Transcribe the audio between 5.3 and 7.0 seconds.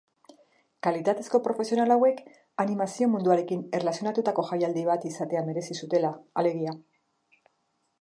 merezi zutela, alegia.